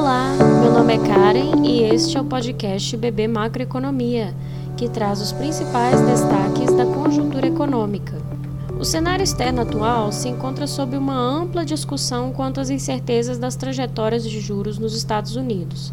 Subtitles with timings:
[0.00, 4.34] Olá, meu nome é Karen e este é o podcast Bebê Macroeconomia,
[4.74, 8.16] que traz os principais destaques da conjuntura econômica.
[8.78, 14.24] O cenário externo atual se encontra sob uma ampla discussão quanto às incertezas das trajetórias
[14.24, 15.92] de juros nos Estados Unidos.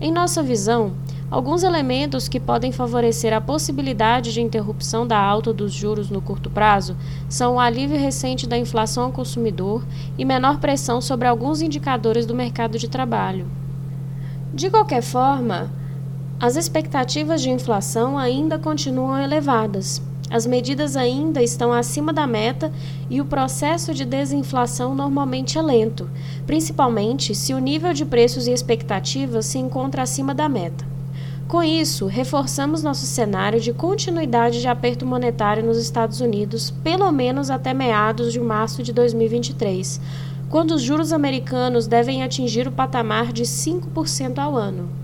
[0.00, 0.90] Em nossa visão,
[1.30, 6.50] alguns elementos que podem favorecer a possibilidade de interrupção da alta dos juros no curto
[6.50, 6.96] prazo
[7.28, 9.84] são o alívio recente da inflação ao consumidor
[10.18, 13.46] e menor pressão sobre alguns indicadores do mercado de trabalho.
[14.52, 15.70] De qualquer forma,
[16.38, 20.02] as expectativas de inflação ainda continuam elevadas.
[20.30, 22.72] As medidas ainda estão acima da meta
[23.10, 26.10] e o processo de desinflação normalmente é lento,
[26.46, 30.93] principalmente se o nível de preços e expectativas se encontra acima da meta.
[31.46, 37.50] Com isso, reforçamos nosso cenário de continuidade de aperto monetário nos Estados Unidos, pelo menos
[37.50, 40.00] até meados de março de 2023,
[40.48, 45.03] quando os juros americanos devem atingir o patamar de 5% ao ano.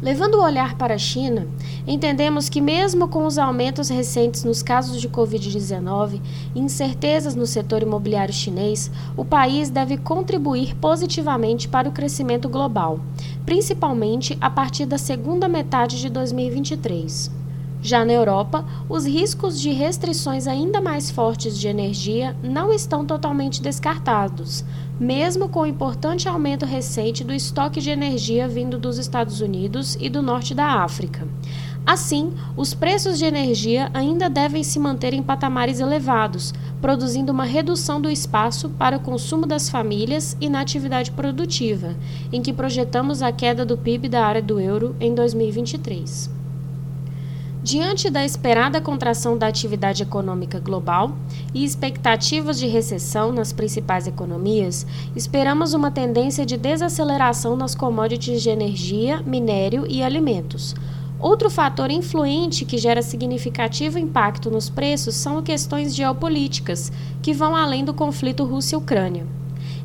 [0.00, 1.48] Levando o olhar para a China,
[1.84, 6.20] entendemos que, mesmo com os aumentos recentes nos casos de Covid-19
[6.54, 13.00] e incertezas no setor imobiliário chinês, o país deve contribuir positivamente para o crescimento global,
[13.44, 17.36] principalmente a partir da segunda metade de 2023.
[17.80, 23.62] Já na Europa, os riscos de restrições ainda mais fortes de energia não estão totalmente
[23.62, 24.64] descartados,
[24.98, 30.08] mesmo com o importante aumento recente do estoque de energia vindo dos Estados Unidos e
[30.08, 31.26] do norte da África.
[31.86, 37.98] Assim, os preços de energia ainda devem se manter em patamares elevados, produzindo uma redução
[37.98, 41.96] do espaço para o consumo das famílias e na atividade produtiva,
[42.30, 46.37] em que projetamos a queda do PIB da área do euro em 2023.
[47.68, 51.14] Diante da esperada contração da atividade econômica global
[51.52, 58.48] e expectativas de recessão nas principais economias, esperamos uma tendência de desaceleração nas commodities de
[58.48, 60.74] energia, minério e alimentos.
[61.20, 66.90] Outro fator influente que gera significativo impacto nos preços são questões geopolíticas,
[67.20, 69.26] que vão além do conflito Rússia-Ucrânia.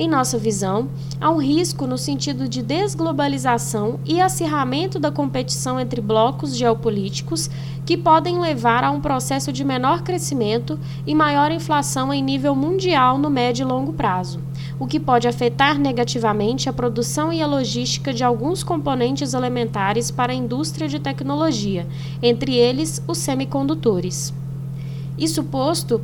[0.00, 0.88] Em nossa visão,
[1.20, 7.50] há um risco no sentido de desglobalização e acirramento da competição entre blocos geopolíticos
[7.84, 13.18] que podem levar a um processo de menor crescimento e maior inflação em nível mundial
[13.18, 14.40] no médio e longo prazo,
[14.78, 20.32] o que pode afetar negativamente a produção e a logística de alguns componentes elementares para
[20.32, 21.88] a indústria de tecnologia,
[22.22, 24.32] entre eles os semicondutores.
[25.18, 26.00] Isso posto,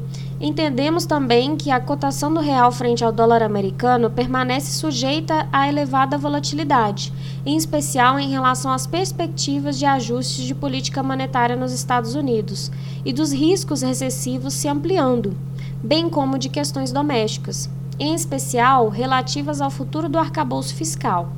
[0.46, 6.18] entendemos também que a cotação do real frente ao dólar americano permanece sujeita a elevada
[6.18, 7.10] volatilidade,
[7.46, 12.70] em especial em relação às perspectivas de ajustes de política monetária nos Estados Unidos
[13.06, 15.34] e dos riscos recessivos se ampliando,
[15.82, 21.32] bem como de questões domésticas, em especial relativas ao futuro do arcabouço fiscal.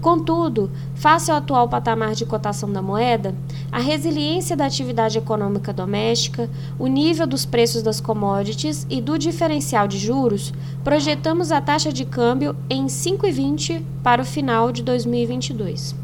[0.00, 3.34] Contudo, face ao atual patamar de cotação da moeda,
[3.72, 6.48] a resiliência da atividade econômica doméstica,
[6.78, 10.52] o nível dos preços das commodities e do diferencial de juros,
[10.84, 15.94] projetamos a taxa de câmbio em 5,20 para o final de 2022.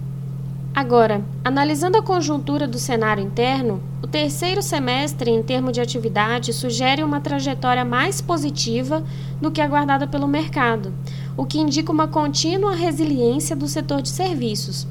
[0.74, 7.04] Agora, analisando a conjuntura do cenário interno, o terceiro semestre, em termos de atividade, sugere
[7.04, 9.04] uma trajetória mais positiva
[9.38, 10.90] do que aguardada pelo mercado
[11.36, 14.86] o que indica uma contínua resiliência do setor de serviços,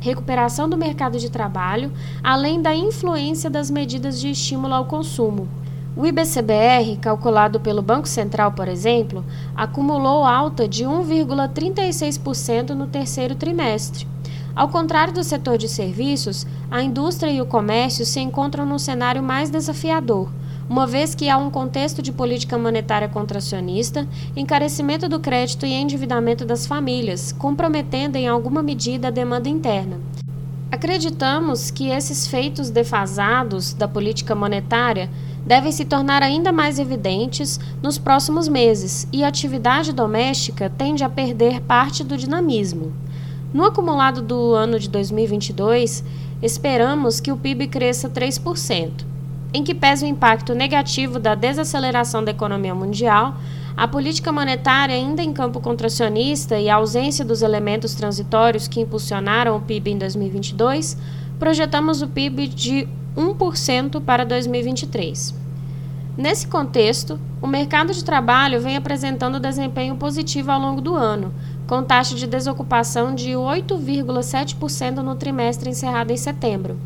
[0.00, 1.92] recuperação do mercado de trabalho,
[2.22, 5.48] além da influência das medidas de estímulo ao consumo.
[5.96, 9.24] O IBCBR, calculado pelo Banco Central, por exemplo,
[9.56, 14.06] acumulou alta de 1,36% no terceiro trimestre.
[14.54, 19.22] Ao contrário do setor de serviços, a indústria e o comércio se encontram num cenário
[19.22, 20.30] mais desafiador,
[20.70, 26.44] uma vez que há um contexto de política monetária contracionista, encarecimento do crédito e endividamento
[26.44, 29.98] das famílias, comprometendo em alguma medida a demanda interna.
[30.70, 35.10] Acreditamos que esses feitos defasados da política monetária
[35.44, 41.10] devem se tornar ainda mais evidentes nos próximos meses e a atividade doméstica tende a
[41.10, 42.92] perder parte do dinamismo.
[43.52, 46.04] No acumulado do ano de 2022,
[46.40, 49.09] esperamos que o PIB cresça 3%
[49.52, 53.36] em que pesa o impacto negativo da desaceleração da economia mundial,
[53.76, 59.56] a política monetária ainda em campo contracionista e a ausência dos elementos transitórios que impulsionaram
[59.56, 60.96] o PIB em 2022,
[61.38, 65.34] projetamos o PIB de 1% para 2023.
[66.16, 71.32] Nesse contexto, o mercado de trabalho vem apresentando desempenho positivo ao longo do ano,
[71.66, 76.78] com taxa de desocupação de 8,7% no trimestre encerrado em setembro.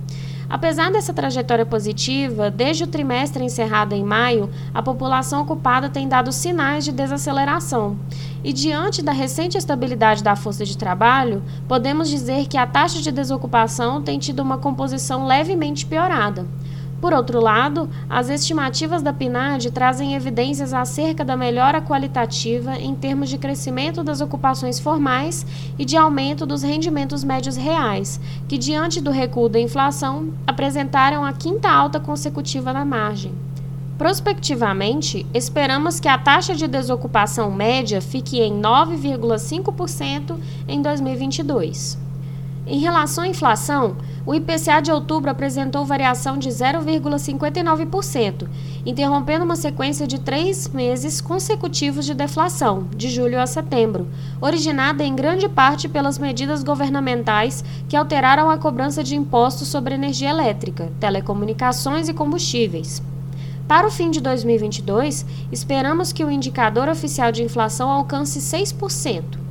[0.49, 6.32] Apesar dessa trajetória positiva, desde o trimestre encerrado em maio, a população ocupada tem dado
[6.32, 7.99] sinais de desaceleração.
[8.43, 13.11] E diante da recente estabilidade da força de trabalho, podemos dizer que a taxa de
[13.11, 16.46] desocupação tem tido uma composição levemente piorada.
[17.00, 23.29] Por outro lado, as estimativas da PNAD trazem evidências acerca da melhora qualitativa em termos
[23.29, 25.46] de crescimento das ocupações formais
[25.79, 28.19] e de aumento dos rendimentos médios reais,
[28.49, 33.32] que, diante do recuo da inflação, apresentaram a quinta alta consecutiva na margem.
[33.99, 40.37] Prospectivamente, esperamos que a taxa de desocupação média fique em 9,5%
[40.67, 41.96] em 2022.
[42.67, 48.48] Em relação à inflação, o IPCA de outubro apresentou variação de 0,59%,
[48.86, 54.08] interrompendo uma sequência de três meses consecutivos de deflação, de julho a setembro,
[54.40, 60.30] originada em grande parte pelas medidas governamentais que alteraram a cobrança de impostos sobre energia
[60.30, 63.02] elétrica, telecomunicações e combustíveis.
[63.68, 69.44] Para o fim de 2022, esperamos que o indicador oficial de inflação alcance 6%.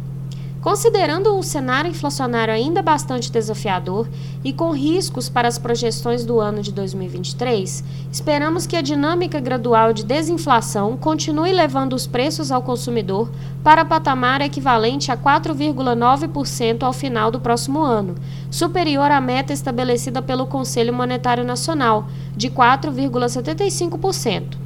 [0.64, 4.08] Considerando o cenário inflacionário ainda bastante desafiador
[4.46, 9.92] e com riscos para as projeções do ano de 2023, esperamos que a dinâmica gradual
[9.92, 13.30] de desinflação continue levando os preços ao consumidor
[13.62, 18.16] para patamar equivalente a 4,9% ao final do próximo ano,
[18.50, 22.08] superior à meta estabelecida pelo Conselho Monetário Nacional,
[22.38, 24.63] de 4,75%.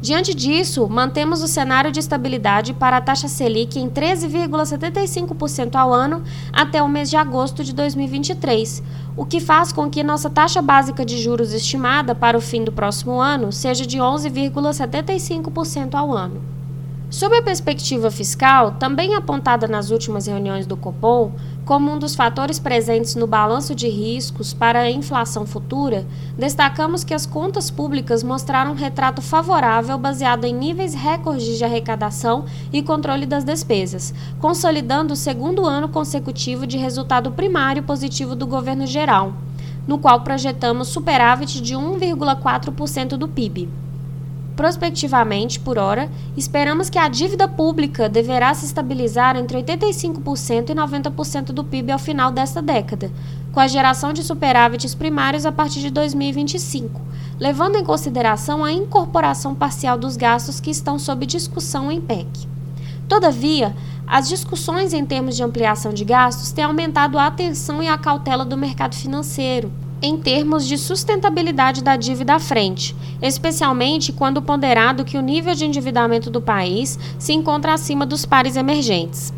[0.00, 6.22] Diante disso, mantemos o cenário de estabilidade para a taxa Selic em 13,75% ao ano
[6.50, 8.82] até o mês de agosto de 2023,
[9.14, 12.72] o que faz com que nossa taxa básica de juros estimada para o fim do
[12.72, 16.59] próximo ano seja de 11,75% ao ano.
[17.10, 21.32] Sob a perspectiva fiscal, também apontada nas últimas reuniões do Copom
[21.64, 26.06] como um dos fatores presentes no balanço de riscos para a inflação futura,
[26.38, 32.44] destacamos que as contas públicas mostraram um retrato favorável baseado em níveis recordes de arrecadação
[32.72, 38.86] e controle das despesas, consolidando o segundo ano consecutivo de resultado primário positivo do governo
[38.86, 39.32] geral,
[39.84, 43.79] no qual projetamos superávit de 1,4% do PIB.
[44.56, 51.46] Prospectivamente, por hora, esperamos que a dívida pública deverá se estabilizar entre 85% e 90%
[51.46, 53.10] do PIB ao final desta década,
[53.52, 57.00] com a geração de superávites primários a partir de 2025,
[57.38, 62.48] levando em consideração a incorporação parcial dos gastos que estão sob discussão em PEC.
[63.08, 63.74] Todavia,
[64.06, 68.44] as discussões em termos de ampliação de gastos têm aumentado a atenção e a cautela
[68.44, 75.18] do mercado financeiro, em termos de sustentabilidade da dívida à frente, especialmente quando ponderado que
[75.18, 79.32] o nível de endividamento do país se encontra acima dos pares emergentes.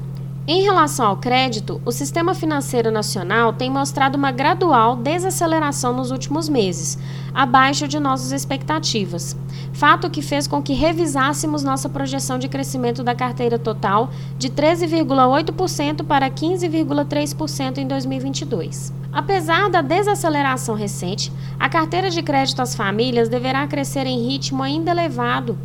[0.45, 6.49] Em relação ao crédito, o sistema financeiro nacional tem mostrado uma gradual desaceleração nos últimos
[6.49, 6.99] meses,
[7.33, 9.37] abaixo de nossas expectativas.
[9.73, 16.05] Fato que fez com que revisássemos nossa projeção de crescimento da carteira total de 13,8%
[16.05, 18.93] para 15,3% em 2022.
[19.13, 24.91] Apesar da desaceleração recente, a carteira de crédito às famílias deverá crescer em ritmo ainda
[24.91, 25.57] elevado,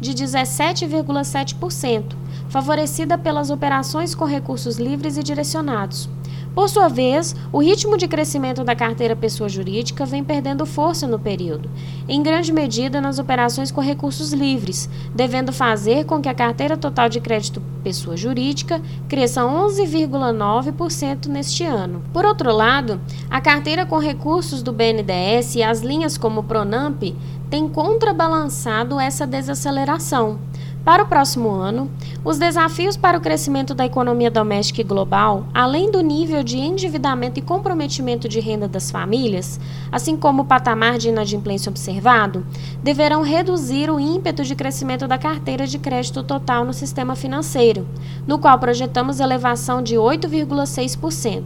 [0.00, 2.19] de 17,7%
[2.50, 6.08] favorecida pelas operações com recursos livres e direcionados.
[6.54, 11.18] Por sua vez, o ritmo de crescimento da carteira pessoa jurídica vem perdendo força no
[11.18, 11.70] período,
[12.08, 17.08] em grande medida nas operações com recursos livres, devendo fazer com que a carteira total
[17.08, 22.02] de crédito pessoa jurídica cresça 11,9% neste ano.
[22.12, 27.00] Por outro lado, a carteira com recursos do BNDES e as linhas como o Pronamp
[27.48, 30.38] têm contrabalançado essa desaceleração.
[30.84, 31.90] Para o próximo ano,
[32.24, 37.38] os desafios para o crescimento da economia doméstica e global, além do nível de endividamento
[37.38, 39.60] e comprometimento de renda das famílias,
[39.92, 42.46] assim como o patamar de inadimplência observado,
[42.82, 47.86] deverão reduzir o ímpeto de crescimento da carteira de crédito total no sistema financeiro,
[48.26, 51.44] no qual projetamos elevação de 8,6%.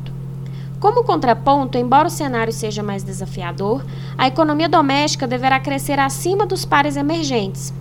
[0.78, 3.84] Como contraponto, embora o cenário seja mais desafiador,
[4.16, 7.72] a economia doméstica deverá crescer acima dos pares emergentes,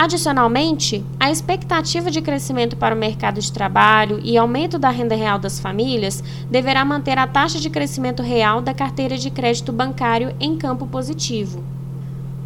[0.00, 5.40] Adicionalmente, a expectativa de crescimento para o mercado de trabalho e aumento da renda real
[5.40, 10.56] das famílias deverá manter a taxa de crescimento real da carteira de crédito bancário em
[10.56, 11.64] campo positivo.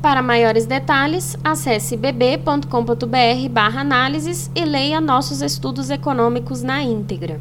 [0.01, 7.39] Para maiores detalhes, acesse bb.com.br/análises e leia nossos estudos econômicos na íntegra.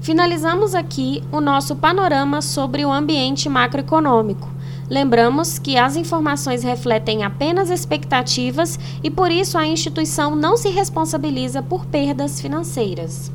[0.00, 4.55] Finalizamos aqui o nosso panorama sobre o ambiente macroeconômico.
[4.88, 11.60] Lembramos que as informações refletem apenas expectativas e por isso a instituição não se responsabiliza
[11.62, 13.32] por perdas financeiras.